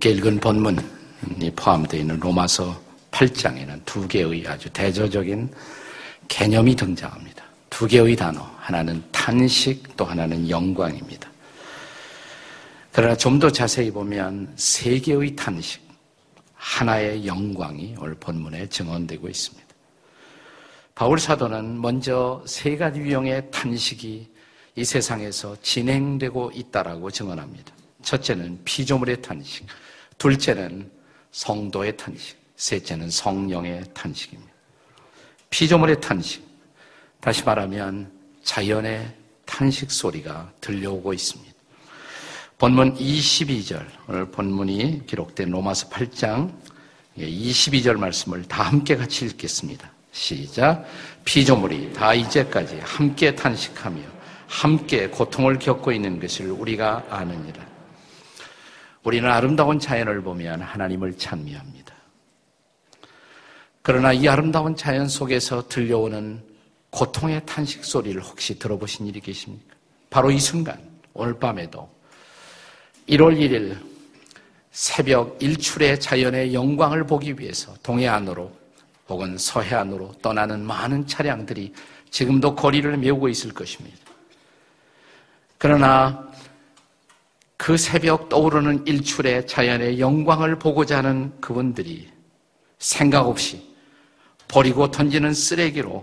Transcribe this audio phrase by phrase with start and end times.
[0.00, 2.74] 함께 읽은 본문이 포함되어 있는 로마서
[3.10, 5.52] 8장에는 두 개의 아주 대조적인
[6.26, 7.44] 개념이 등장합니다.
[7.68, 8.40] 두 개의 단어.
[8.56, 11.30] 하나는 탄식, 또 하나는 영광입니다.
[12.92, 15.82] 그러나 좀 더 자세히 보면 세 개의 탄식,
[16.54, 19.68] 하나의 영광이 오늘 본문에 증언되고 있습니다.
[20.94, 24.30] 바울 사도는 먼저 세 가지 유형의 탄식이
[24.76, 27.79] 이 세상에서 진행되고 있다라고 증언합니다.
[28.02, 29.66] 첫째는 피조물의 탄식,
[30.18, 30.90] 둘째는
[31.32, 34.52] 성도의 탄식, 셋째는 성령의 탄식입니다.
[35.50, 36.46] 피조물의 탄식,
[37.20, 38.10] 다시 말하면
[38.42, 39.14] 자연의
[39.44, 41.54] 탄식 소리가 들려오고 있습니다.
[42.58, 46.52] 본문 22절, 오늘 본문이 기록된 로마서 8장
[47.18, 49.90] 22절 말씀을 다 함께 같이 읽겠습니다.
[50.12, 50.84] 시작.
[51.24, 54.02] 피조물이 다 이제까지 함께 탄식하며
[54.46, 57.69] 함께 고통을 겪고 있는 것을 우리가 아느니라.
[59.02, 61.94] 우리는 아름다운 자연을 보면 하나님을 찬미합니다.
[63.82, 66.42] 그러나 이 아름다운 자연 속에서 들려오는
[66.90, 69.74] 고통의 탄식 소리를 혹시 들어보신 일이 계십니까?
[70.10, 70.78] 바로 이 순간,
[71.14, 71.88] 오늘 밤에도
[73.08, 73.76] 1월 1일
[74.70, 78.52] 새벽 일출의 자연의 영광을 보기 위해서 동해안으로
[79.08, 81.72] 혹은 서해안으로 떠나는 많은 차량들이
[82.10, 83.98] 지금도 거리를 메우고 있을 것입니다.
[85.58, 86.29] 그러나
[87.60, 92.08] 그 새벽 떠오르는 일출의 자연의 영광을 보고자 하는 그분들이
[92.78, 93.76] 생각 없이
[94.48, 96.02] 버리고 던지는 쓰레기로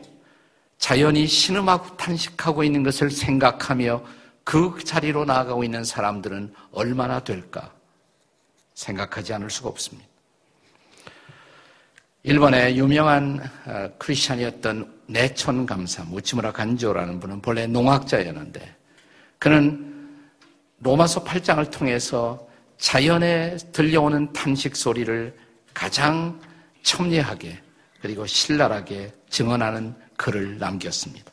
[0.78, 4.04] 자연이 신음하고 탄식하고 있는 것을 생각하며
[4.44, 7.74] 그 자리로 나아가고 있는 사람들은 얼마나 될까
[8.76, 10.08] 생각하지 않을 수가 없습니다.
[12.22, 18.76] 일본의 유명한 어, 크리스찬이었던 내촌 감사 무치무라 간조라는 분은 본래 농학자였는데
[19.40, 19.87] 그는
[20.80, 25.36] 로마서 8장을 통해서 자연에 들려오는 탄식 소리를
[25.74, 26.40] 가장
[26.84, 27.62] 첨예하게
[28.02, 31.32] 그리고 신랄하게 증언하는 글을 남겼습니다.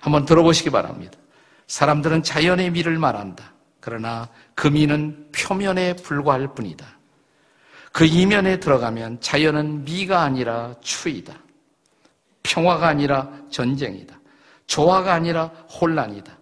[0.00, 1.18] 한번 들어보시기 바랍니다.
[1.66, 3.52] 사람들은 자연의 미를 말한다.
[3.80, 6.86] 그러나 그 미는 표면에 불과할 뿐이다.
[7.92, 11.34] 그 이면에 들어가면 자연은 미가 아니라 추이다.
[12.42, 14.18] 평화가 아니라 전쟁이다.
[14.66, 15.46] 조화가 아니라
[15.80, 16.36] 혼란이다.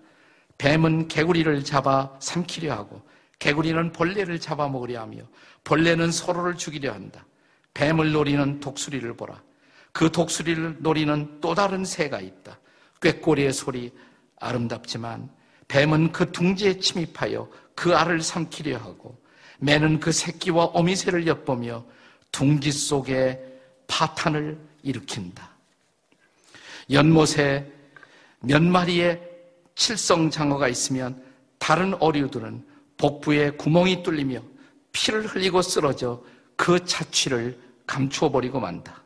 [0.62, 3.02] 뱀은 개구리를 잡아 삼키려 하고
[3.40, 5.22] 개구리는 벌레를 잡아먹으려 하며
[5.64, 7.26] 벌레는 서로를 죽이려 한다.
[7.74, 9.42] 뱀을 노리는 독수리를 보라.
[9.90, 12.60] 그 독수리를 노리는 또 다른 새가 있다.
[13.00, 13.90] 꾀꼬리의 소리,
[14.38, 15.28] 아름답지만
[15.66, 19.20] 뱀은 그 둥지에 침입하여 그 알을 삼키려 하고
[19.58, 21.84] 매는 그 새끼와 어미새를 엿보며
[22.30, 23.40] 둥지 속에
[23.88, 25.56] 파탄을 일으킨다.
[26.88, 27.68] 연못에
[28.38, 29.31] 몇 마리의
[29.82, 31.20] 칠성장어가 있으면
[31.58, 32.64] 다른 어류들은
[32.96, 34.40] 복부에 구멍이 뚫리며
[34.92, 36.22] 피를 흘리고 쓰러져
[36.56, 39.02] 그 자취를 감추어 버리고 만다.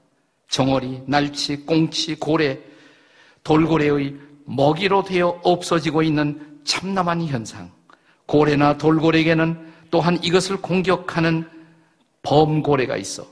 [0.49, 2.59] 정어리, 날치, 꽁치, 고래,
[3.43, 7.71] 돌고래의 먹이로 되어 없어지고 있는 참남한 현상.
[8.27, 11.49] 고래나 돌고래에게는 또한 이것을 공격하는
[12.23, 13.27] 범고래가 있어.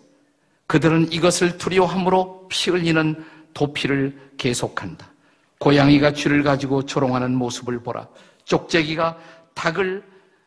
[0.67, 3.23] 그들은 이것을 두려워함으로 피 흘리는
[3.53, 5.14] 도피를 계속한다.
[5.59, 8.09] 고양이가 쥐를 가지고 조롱하는 모습을 보라.
[8.45, 9.19] 쪽재기가
[9.55, 10.05] 닭을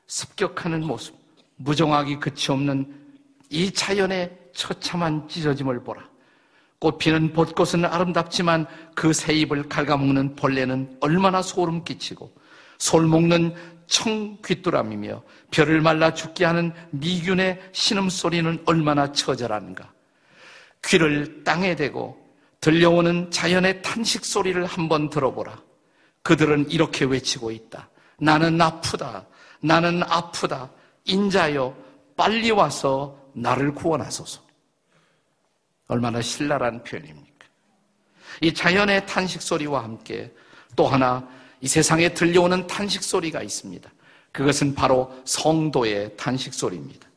[0.07, 1.15] 습격하는 모습.
[1.57, 2.93] 무정하기 끝이 없는
[3.49, 6.07] 이 자연의 처참한 찢어짐을 보라.
[6.79, 12.31] 꽃피는 벚꽃은 아름답지만 그 새잎을 갉아먹는 벌레는 얼마나 소름 끼치고
[12.77, 13.55] 솔 먹는
[13.87, 19.91] 청귀뚜라미며 별을 말라 죽게 하는 미균의 신음소리는 얼마나 처절한가.
[20.85, 22.26] 귀를 땅에 대고
[22.61, 25.61] 들려오는 자연의 탄식 소리를 한번 들어보라.
[26.23, 27.89] 그들은 이렇게 외치고 있다.
[28.19, 29.25] 나는 아프다.
[29.61, 30.69] 나는 아프다.
[31.05, 31.75] 인자여
[32.15, 34.41] 빨리 와서 나를 구원하소서.
[35.87, 37.47] 얼마나 신랄한 표현입니까?
[38.41, 40.33] 이 자연의 탄식 소리와 함께
[40.75, 41.27] 또 하나
[41.61, 43.89] 이 세상에 들려오는 탄식 소리가 있습니다.
[44.31, 47.07] 그것은 바로 성도의 탄식 소리입니다.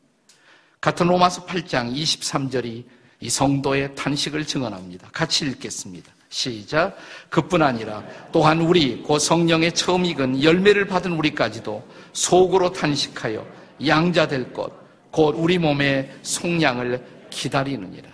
[0.79, 2.85] 같은 로마서 8장 23절이
[3.21, 5.09] 이 성도의 탄식을 증언합니다.
[5.13, 6.11] 같이 읽겠습니다.
[6.29, 6.97] 시작.
[7.29, 13.45] 그뿐 아니라 또한 우리 고 성령의 처음 익은 열매를 받은 우리까지도 속으로 탄식하여
[13.85, 14.71] 양자 될 것,
[15.11, 18.09] 곧 우리 몸의 속량을 기다리느니라.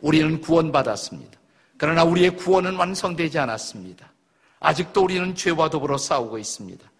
[0.00, 1.38] 우리는 구원받았습니다.
[1.76, 4.12] 그러나 우리의 구원은 완성되지 않았습니다.
[4.60, 6.90] 아직도 우리는 죄와 더불어 싸우고 있습니다.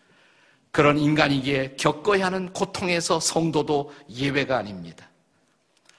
[0.71, 5.09] 그런 인간이기에 겪어야 하는 고통에서 성도도 예외가 아닙니다.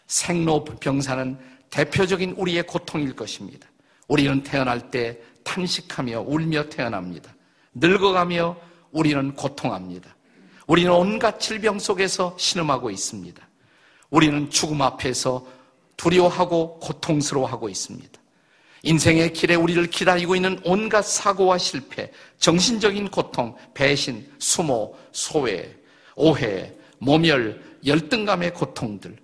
[0.07, 1.37] 생로병사는
[1.69, 3.67] 대표적인 우리의 고통일 것입니다.
[4.07, 7.33] 우리는 태어날 때 탄식하며 울며 태어납니다.
[7.73, 8.57] 늙어가며
[8.91, 10.15] 우리는 고통합니다.
[10.67, 13.41] 우리는 온갖 질병 속에서 신음하고 있습니다.
[14.09, 15.45] 우리는 죽음 앞에서
[15.97, 18.21] 두려워하고 고통스러워하고 있습니다.
[18.83, 25.75] 인생의 길에 우리를 기다리고 있는 온갖 사고와 실패, 정신적인 고통, 배신, 수모, 소외,
[26.15, 29.15] 오해, 모멸, 열등감의 고통들.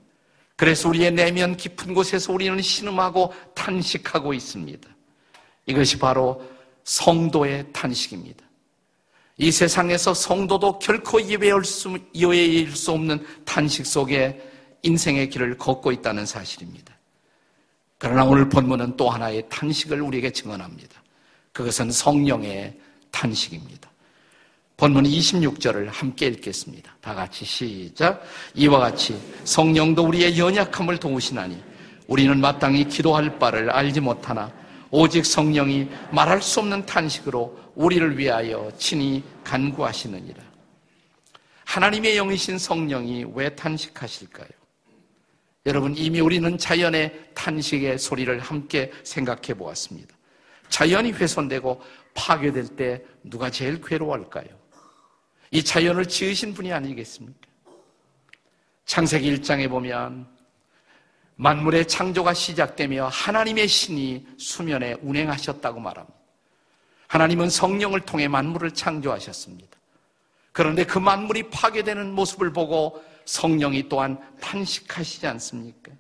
[0.62, 4.88] 그래서 우리의 내면 깊은 곳에서 우리는 신음하고 탄식하고 있습니다.
[5.66, 6.40] 이것이 바로
[6.84, 8.46] 성도의 탄식입니다.
[9.38, 14.40] 이 세상에서 성도도 결코 예외일 수, 예외일 수 없는 탄식 속에
[14.84, 16.96] 인생의 길을 걷고 있다는 사실입니다.
[17.98, 21.02] 그러나 오늘 본문은 또 하나의 탄식을 우리에게 증언합니다.
[21.54, 22.80] 그것은 성령의
[23.10, 23.91] 탄식입니다.
[24.82, 26.98] 본문 26절을 함께 읽겠습니다.
[27.02, 28.24] 다 같이 시작.
[28.56, 31.62] 이와 같이 성령도 우리의 연약함을 도우시나니
[32.08, 34.52] 우리는 마땅히 기도할 바를 알지 못하나
[34.90, 40.42] 오직 성령이 말할 수 없는 탄식으로 우리를 위하여 친히 간구하시느니라.
[41.66, 44.50] 하나님의 영이신 성령이 왜 탄식하실까요?
[45.68, 50.16] 여러분, 이미 우리는 자연의 탄식의 소리를 함께 생각해 보았습니다.
[50.70, 51.80] 자연이 훼손되고
[52.16, 54.61] 파괴될 때 누가 제일 괴로워할까요?
[55.52, 57.40] 이 자연을 지으신 분이 아니겠습니까?
[58.86, 60.28] 창세기 1장에 보면
[61.36, 66.18] 만물의 창조가 시작되며 하나님의 신이 수면에 운행하셨다고 말합니다.
[67.08, 69.78] 하나님은 성령을 통해 만물을 창조하셨습니다.
[70.54, 75.92] 그런데 그 만물이 파괴되는 모습을 보고 성령이 또한 탄식하시지 않습니까?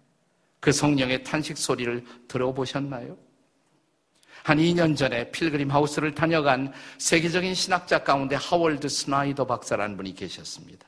[0.62, 3.18] 그 성령의 탄식 소리를 들어보셨나요?
[4.44, 10.88] 한 2년 전에 필그림 하우스를 다녀간 세계적인 신학자 가운데 하월드 스나이더 박사라는 분이 계셨습니다.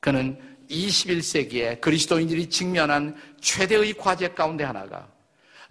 [0.00, 5.08] 그는 21세기에 그리스도인들이 직면한 최대의 과제 가운데 하나가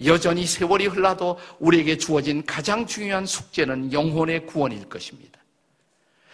[0.06, 5.40] 여전히 세월이 흘러도 우리에게 주어진 가장 중요한 숙제는 영혼의 구원일 것입니다.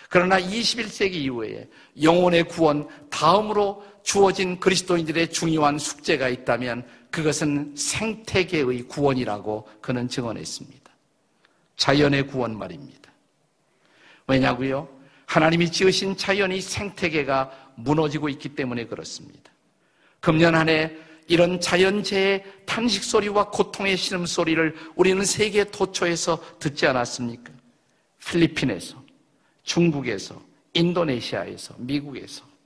[0.09, 1.67] 그러나 21세기 이후에
[2.01, 10.91] 영혼의 구원 다음으로 주어진 그리스도인들의 중요한 숙제가 있다면 그것은 생태계의 구원이라고 그는 증언했습니다.
[11.75, 13.11] 자연의 구원 말입니다.
[14.25, 14.87] 왜냐고요?
[15.25, 19.51] 하나님이 지으신 자연이 생태계가 무너지고 있기 때문에 그렇습니다.
[20.21, 20.89] 금년 한 해
[21.27, 27.51] 이런 자연재해의 탄식 소리와 고통의 신음 소리를 우리는 세계 도처에서 듣지 않았습니까?
[28.25, 29.03] 필리핀에서,
[29.63, 32.56] 중국에서, 인도네시아에서, 미국에서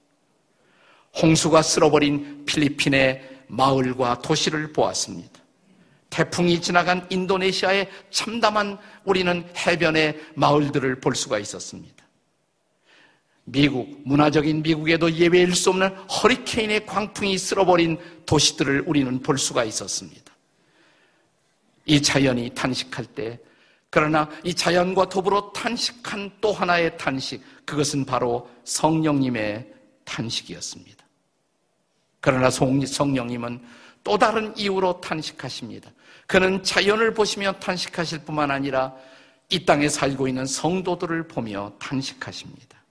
[1.19, 5.41] 홍수가 쓸어버린 필리핀의 마을과 도시를 보았습니다.
[6.09, 12.01] 태풍이 지나간 인도네시아의 참담한 우리는 해변의 마을들을 볼 수가 있었습니다.
[13.43, 20.31] 미국, 문화적인 미국에도 예외일 수 없는 허리케인의 광풍이 쓸어버린 도시들을 우리는 볼 수가 있었습니다.
[21.85, 23.39] 이 자연이 탄식할 때,
[23.89, 29.73] 그러나 이 자연과 더불어 탄식한 또 하나의 탄식, 그것은 바로 성령님의
[30.05, 31.00] 탄식이었습니다.
[32.21, 33.61] 그러나 성령님은
[34.03, 35.91] 또 다른 이유로 탄식하십니다.
[36.27, 38.93] 그는 자연을 보시며 탄식하실 뿐만 아니라
[39.49, 42.81] 이 땅에 살고 있는 성도들을 보며 탄식하십니다.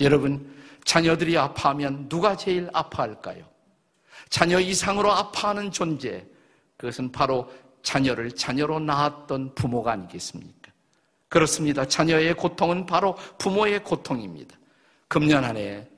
[0.00, 0.54] 여러분,
[0.84, 3.44] 자녀들이 아파하면 누가 제일 아파할까요?
[4.28, 6.26] 자녀 이상으로 아파하는 존재,
[6.76, 7.50] 그것은 바로
[7.82, 10.72] 자녀를 자녀로 낳았던 부모가 아니겠습니까?
[11.28, 11.86] 그렇습니다.
[11.86, 14.56] 자녀의 고통은 바로 부모의 고통입니다.
[15.08, 15.88] 금년 한 해,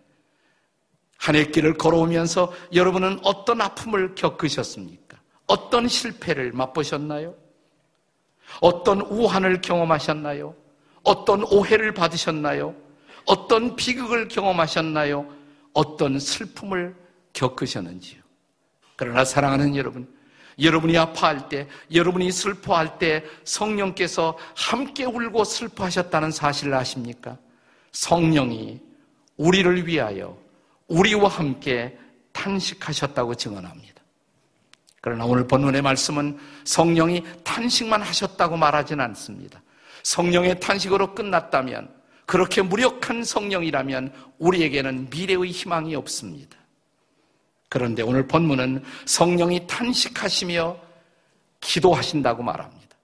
[1.18, 5.18] 한해 길을 걸어오면서 여러분은 어떤 아픔을 겪으셨습니까?
[5.46, 7.35] 어떤 실패를 맛보셨나요?
[8.61, 10.54] 어떤 우환을 경험하셨나요?
[11.02, 12.75] 어떤 오해를 받으셨나요?
[13.25, 15.26] 어떤 비극을 경험하셨나요?
[15.73, 16.94] 어떤 슬픔을
[17.32, 18.20] 겪으셨는지요?
[18.96, 20.08] 그러나 사랑하는 여러분,
[20.58, 27.37] 여러분이 아파할 때, 여러분이 슬퍼할 때 성령께서 함께 울고 슬퍼하셨다는 사실을 아십니까?
[27.92, 28.80] 성령이
[29.37, 30.38] 우리를 위하여
[30.88, 31.99] 우리와 함께
[32.33, 34.02] 탄식하셨다고 증언합니다.
[35.00, 39.62] 그러나 오늘 본문의 말씀은 성령이 탄식만 하셨다고 말하지는 않습니다.
[40.02, 41.95] 성령의 탄식으로 끝났다면
[42.26, 46.57] 그렇게 무력한 성령이라면 우리에게는 미래의 희망이 없습니다.
[47.69, 50.76] 그런데 오늘 본문은 성령이 탄식하시며
[51.61, 52.97] 기도하신다고 말합니다.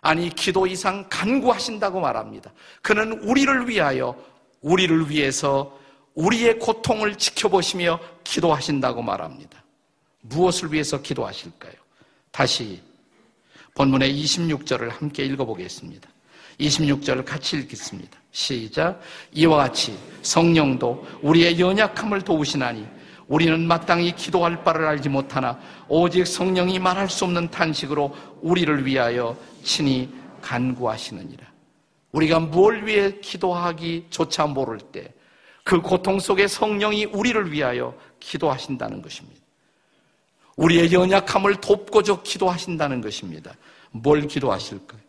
[0.00, 2.52] 아니, 기도 이상 간구하신다고 말합니다.
[2.82, 4.14] 그는 우리를 위하여,
[4.60, 5.78] 우리를 위해서
[6.14, 9.62] 우리의 고통을 지켜보시며 기도하신다고 말합니다.
[10.22, 11.72] 무엇을 위해서 기도하실까요?
[12.30, 12.80] 다시
[13.74, 16.08] 본문의 26절을 함께 읽어보겠습니다.
[16.60, 18.18] 26절을 같이 읽겠습니다.
[18.30, 19.00] 시작.
[19.32, 22.86] 이와 같이 성령도 우리의 연약함을 도우시나니
[23.26, 30.08] 우리는 마땅히 기도할 바를 알지 못하나 오직 성령이 말할 수 없는 탄식으로 우리를 위하여 친히
[30.42, 31.44] 간구하시느니라.
[32.12, 35.12] 우리가 뭘 위해 기도하기조차 모를 때
[35.64, 39.40] 그 고통 속에 성령이 우리를 위하여 기도하신다는 것입니다.
[40.56, 43.52] 우리의 연약함을 돕고자 기도하신다는 것입니다.
[43.90, 45.00] 뭘 기도하실까요?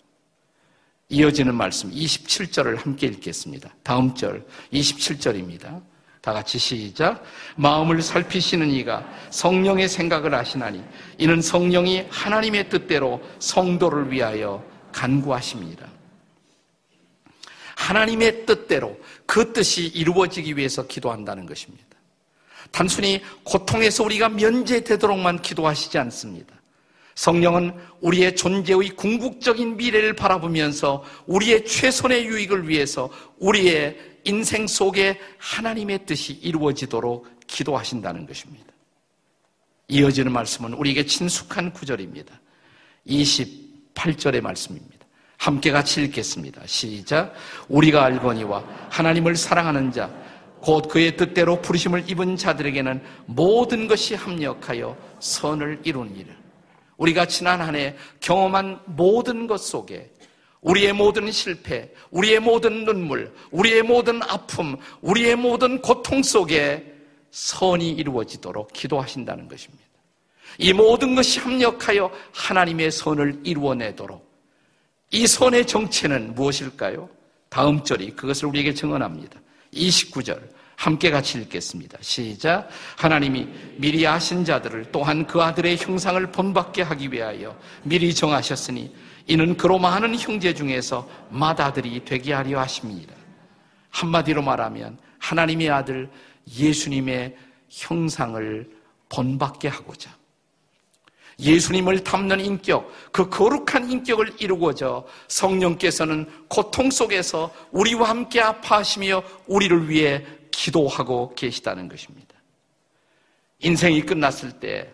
[1.09, 3.69] 이어지는 말씀 27절을 함께 읽겠습니다.
[3.83, 4.43] 다음 절
[4.74, 5.83] 27절입니다.
[6.21, 7.24] 다 같이 시작.
[7.55, 10.83] 마음을 살피시는 이가 성령의 생각을 하시나니
[11.19, 15.88] 이는 성령이 하나님의 뜻대로 성도를 위하여 간구하십니다.
[17.86, 21.86] 하나님의 뜻대로 그 뜻이 이루어지기 위해서 기도한다는 것입니다.
[22.72, 26.56] 단순히 고통에서 우리가 면제되도록만 기도하시지 않습니다.
[27.13, 36.34] 성령은 우리의 존재의 궁극적인 미래를 바라보면서 우리의 최선의 유익을 위해서 우리의 인생 속에 하나님의 뜻이
[36.34, 38.65] 이루어지도록 기도하신다는 것입니다.
[39.88, 42.42] 이어지는 말씀은 우리에게 친숙한 구절입니다.
[43.08, 44.94] 28절의 말씀입니다.
[45.38, 46.62] 함께 같이 읽겠습니다.
[46.65, 47.34] 시작.
[47.68, 50.10] 우리가 알거니와 하나님을 사랑하는 자,
[50.62, 56.34] 곧 그의 뜻대로 부르심을 입은 자들에게는 모든 것이 합력하여 선을 이루니라.
[56.98, 60.12] 우리가 지난 한 해 경험한 모든 것 속에
[60.62, 66.92] 우리의 모든 실패, 우리의 모든 눈물, 우리의 모든 아픔, 우리의 모든 고통 속에
[67.30, 69.84] 선이 이루어지도록 기도하신다는 것입니다.
[70.58, 74.25] 이 모든 것이 합력하여 하나님의 선을 이루어내도록
[75.12, 77.09] 이 선의 정체는 무엇일까요?
[77.50, 79.39] 다음 절이 그것을 우리에게 증언합니다.
[79.74, 80.41] 29절
[80.75, 81.97] 함께 같이 읽겠습니다.
[82.01, 82.69] 시작.
[82.97, 83.47] 하나님이
[83.77, 88.93] 미리 아신 자들을 또한 그 아들의 형상을 본받게 하기 위하여 미리 정하셨으니
[89.27, 93.13] 이는 그로 많은 형제 중에서 맏아들이 되게 하려 하십니다.
[93.89, 96.09] 한마디로 말하면 하나님의 아들
[96.57, 97.35] 예수님의
[97.69, 98.69] 형상을
[99.09, 100.12] 본받게 하고자
[101.39, 110.25] 예수님을 담는 인격, 그 거룩한 인격을 이루고자 성령께서는 고통 속에서 우리와 함께 아파하시며 우리를 위해
[110.51, 112.36] 기도하고 계시다는 것입니다.
[113.60, 114.92] 인생이 끝났을 때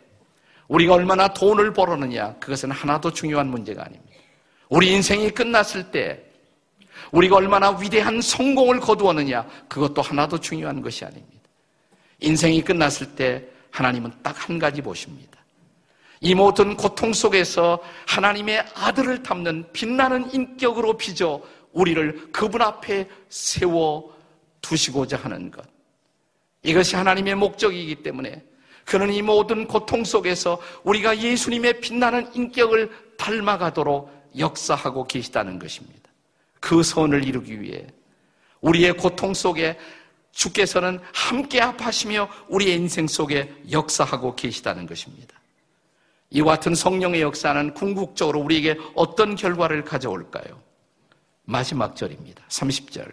[0.68, 4.16] 우리가 얼마나 돈을 벌었느냐, 그것은 하나도 중요한 문제가 아닙니다.
[4.70, 6.24] 우리 인생이 끝났을 때
[7.12, 11.42] 우리가 얼마나 위대한 성공을 거두었느냐, 그것도 하나도 중요한 것이 아닙니다.
[12.20, 15.41] 인생이 끝났을 때 하나님은 딱 한 가지 보십니다.
[16.24, 21.42] 이 모든 고통 속에서 하나님의 아들을 담는 빛나는 인격으로 빚어
[21.74, 24.16] 우리를 그분 앞에 세워
[24.62, 25.66] 두시고자 하는 것.
[26.62, 28.44] 이것이 하나님의 목적이기 때문에
[28.86, 36.01] 그는 이 모든 고통 속에서 우리가 예수님의 빛나는 인격을 닮아가도록 역사하고 계시다는 것입니다.
[36.60, 37.88] 그 선을 이루기 위해
[38.62, 39.75] 우리의 고통 속에
[40.32, 45.41] 주께서는 함께 아파하시며 우리의 인생 속에 역사하고 계시다는 것입니다.
[46.32, 50.62] 이와 같은 성령의 역사는 궁극적으로 우리에게 어떤 결과를 가져올까요?
[51.44, 52.44] 마지막 절입니다.
[52.48, 53.12] 30절.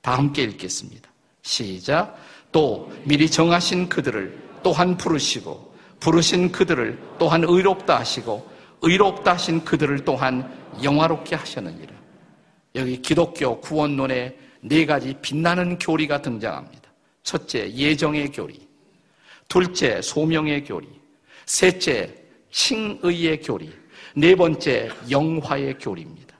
[0.00, 1.10] 다 함께 읽겠습니다.
[1.42, 2.16] 시작.
[2.52, 8.48] 또 미리 정하신 그들을 또한 부르시고 부르신 그들을 또한 의롭다 하시고
[8.82, 10.50] 의롭다 하신 그들을 또한
[10.82, 11.92] 영화롭게 하셨느니라.
[12.76, 16.88] 여기 기독교 구원론에 네 가지 빛나는 교리가 등장합니다.
[17.24, 18.68] 첫째, 예정의 교리.
[19.48, 20.88] 둘째, 소명의 교리.
[21.46, 22.19] 셋째,
[22.50, 23.72] 칭의의 교리.
[24.14, 26.36] 네 번째, 영화의 교리입니다.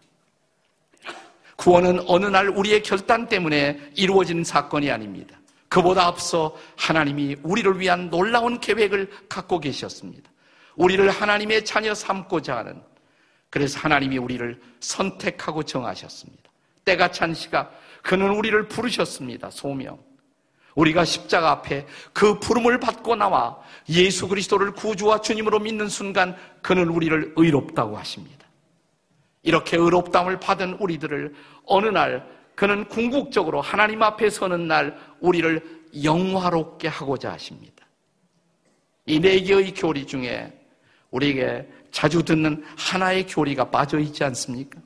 [1.57, 5.39] 구원은 어느 날 우리의 결단 때문에 이루어진 사건이 아닙니다.
[5.69, 10.31] 그보다 앞서 하나님이 우리를 위한 놀라운 계획을 갖고 계셨습니다.
[10.75, 12.83] 우리를 하나님의 자녀 삼고자 하는
[13.51, 16.43] 그래서 하나님이 우리를 선택하고 정하셨습니다.
[16.85, 19.51] 때가 찬 시각 그는 우리를 부르셨습니다.
[19.51, 19.99] 소명.
[20.75, 23.59] 우리가 십자가 앞에 그 부름을 받고 나와
[23.89, 28.47] 예수 그리스도를 구주와 주님으로 믿는 순간 그는 우리를 의롭다고 하십니다.
[29.43, 31.35] 이렇게 의롭담을 받은 우리들을
[31.67, 37.87] 어느 날 그는 궁극적으로 하나님 앞에 서는 날 우리를 영화롭게 하고자 하십니다.
[39.07, 40.53] 이 네 개의 교리 중에
[41.11, 44.79] 우리에게 자주 듣는 하나의 교리가 빠져 있지 않습니까?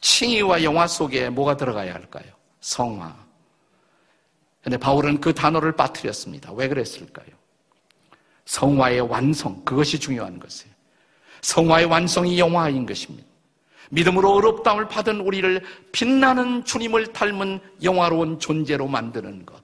[0.00, 2.32] 칭의와 영화 속에 뭐가 들어가야 할까요?
[2.60, 3.27] 성화.
[4.62, 6.52] 근데 바울은 그 단어를 빠뜨렸습니다.
[6.52, 7.28] 왜 그랬을까요?
[8.44, 10.74] 성화의 완성, 그것이 중요한 것이에요.
[11.42, 13.26] 성화의 완성이 영화인 것입니다.
[13.90, 15.62] 믿음으로 어렵다움을 받은 우리를
[15.92, 19.62] 빛나는 주님을 닮은 영화로운 존재로 만드는 것.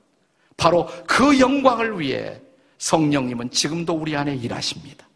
[0.57, 2.41] 바로 그 영광을 위해
[2.79, 5.07] 성령님은 지금도 우리 안에 일하십니다.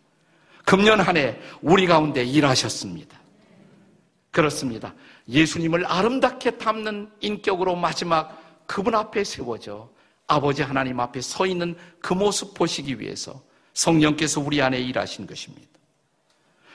[0.64, 3.18] 금년 한 해 우리 가운데 일하셨습니다.
[4.30, 4.94] 그렇습니다.
[5.28, 9.88] 예수님을 아름답게 담는 인격으로 마지막 그분 앞에 세워져
[10.26, 15.66] 아버지 하나님 앞에 서 있는 그 모습 보시기 위해서 성령께서 우리 안에 일하신 것입니다.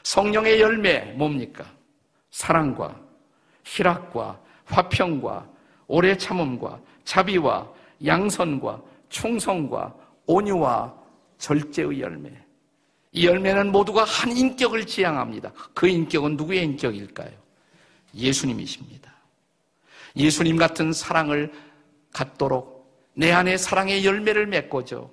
[0.01, 1.71] 성령의 열매 뭡니까?
[2.31, 3.00] 사랑과
[3.63, 5.47] 희락과 화평과
[5.85, 7.71] 오래 참음과 자비와
[8.03, 9.95] 양선과 충성과
[10.25, 10.93] 온유와
[11.38, 12.31] 절제의 열매.
[13.12, 15.53] 이 열매는 모두가 한 인격을 지향합니다.
[15.75, 17.31] 그 인격은 누구의 인격일까요?
[18.15, 19.13] 예수님이십니다.
[20.15, 21.51] 예수님 같은 사랑을
[22.13, 22.74] 갖도록
[23.15, 25.12] 내 안에 사랑의 열매를 맺고죠.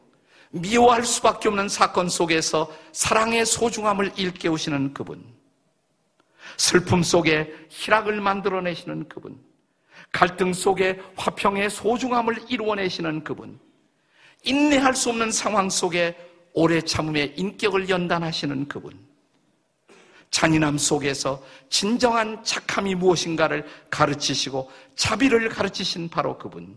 [0.51, 5.25] 미워할 수밖에 없는 사건 속에서 사랑의 소중함을 일깨우시는 그분.
[6.57, 9.41] 슬픔 속에 희락을 만들어내시는 그분.
[10.13, 13.59] 갈등 속에 화평의 소중함을 이루어내시는 그분.
[14.43, 16.17] 인내할 수 없는 상황 속에
[16.53, 18.99] 오래 참음의 인격을 연단하시는 그분.
[20.31, 26.77] 잔인함 속에서 진정한 착함이 무엇인가를 가르치시고 자비를 가르치신 바로 그분.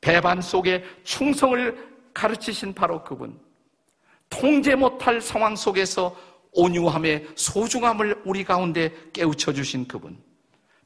[0.00, 3.38] 배반 속에 충성을 가르치신 바로 그분.
[4.30, 6.14] 통제 못할 상황 속에서
[6.52, 10.18] 온유함의 소중함을 우리 가운데 깨우쳐 주신 그분.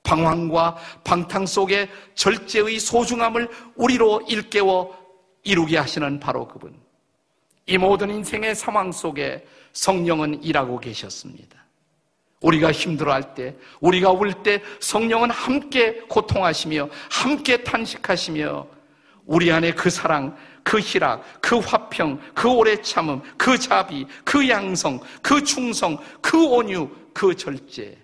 [0.03, 4.97] 방황과 방탕 속에 절제의 소중함을 우리로 일깨워
[5.45, 6.75] 이루게 하시는 바로 그분.
[7.67, 11.63] 이 모든 인생의 상황 속에 성령은 일하고 계셨습니다.
[12.41, 18.67] 우리가 힘들어할 때, 우리가 울 때 성령은 함께 고통하시며 함께 탄식하시며
[19.27, 25.01] 우리 안에 그 사랑, 그 희락, 그 화평, 그 오래 참음, 그 자비, 그 양성,
[25.23, 27.97] 그 충성, 그 온유, 그 절제.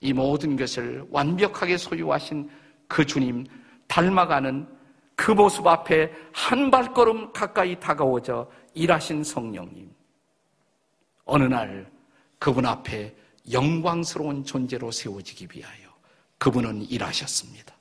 [0.00, 2.48] 이 모든 것을 완벽하게 소유하신
[2.86, 3.46] 그 주님
[3.88, 4.66] 닮아가는
[5.16, 9.90] 그 모습 앞에 한 발걸음 가까이 다가오져 일하신 성령님.
[11.24, 11.90] 어느 날
[12.38, 13.14] 그분 앞에
[13.50, 15.88] 영광스러운 존재로 세워지기 위하여
[16.38, 17.77] 그분은 일하셨습니다.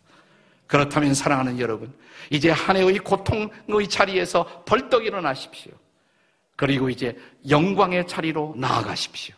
[0.68, 1.94] 그렇다면 사랑하는 여러분,
[2.30, 5.72] 이제 한 해의 고통의 자리에서 벌떡 일어나십시오.
[6.56, 7.18] 그리고 이제
[7.50, 9.36] 영광의 자리로 나아가십시오.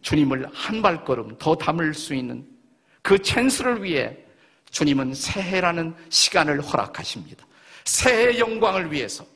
[0.00, 2.46] 주님을 한 발걸음 더 담을 수 있는
[3.02, 4.16] 그 찬스를 위해
[4.70, 7.46] 주님은 새해라는 시간을 허락하십니다.
[7.84, 9.26] 새해 영광을 위해서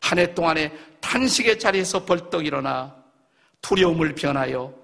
[0.00, 2.94] 한 해 동안에 탄식의 자리에서 벌떡 일어나
[3.62, 4.74] 두려움을 변하여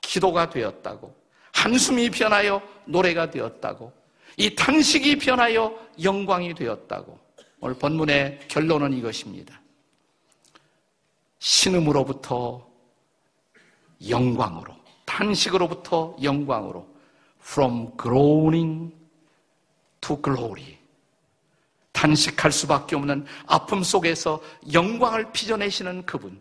[0.00, 1.14] 기도가 되었다고
[1.52, 3.92] 한숨이 변하여 노래가 되었다고
[4.36, 7.18] 이 탄식이 변하여 영광이 되었다고
[7.60, 9.60] 오늘 본문의 결론은 이것입니다.
[11.38, 12.66] 신음으로부터
[14.08, 16.86] 영광으로, 탄식으로부터 영광으로,
[17.40, 18.92] from groaning
[20.00, 20.78] to glory.
[21.92, 24.42] 탄식할 수밖에 없는 아픔 속에서
[24.72, 26.40] 영광을 빚어내시는 그분.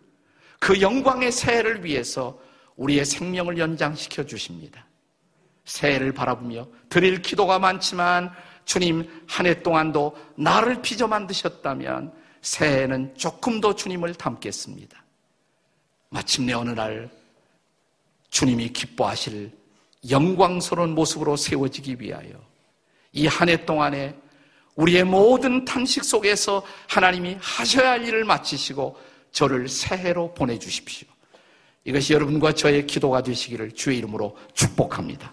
[0.60, 2.40] 그 영광의 새해를 위해서
[2.78, 4.86] 우리의 생명을 연장시켜 주십니다.
[5.72, 8.32] 새해를 바라보며 드릴 기도가 많지만
[8.66, 15.02] 주님 한 해 동안도 나를 빚어 만드셨다면 새해에는 조금 더 주님을 닮겠습니다.
[16.10, 17.10] 마침내 어느 날
[18.30, 19.52] 주님이 기뻐하실
[20.10, 22.32] 영광스러운 모습으로 세워지기 위하여
[23.14, 24.16] 이 한 해 동안에
[24.76, 28.98] 우리의 모든 탄식 속에서 하나님이 하셔야 할 일을 마치시고
[29.32, 31.08] 저를 새해로 보내주십시오.
[31.86, 35.32] 이것이 여러분과 저의 기도가 되시기를 주의 이름으로 축복합니다.